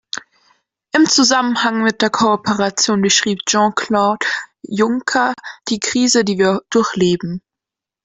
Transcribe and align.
Im 0.93 1.05
Zusammenhang 1.05 1.83
mit 1.83 2.01
der 2.01 2.09
Kooperation 2.09 3.03
beschrieb 3.03 3.37
Jean-Claude 3.47 4.25
Juncker 4.63 5.35
die 5.67 5.79
Krise, 5.79 6.23
die 6.23 6.39
wir 6.39 6.61
durchleben. 6.71 7.43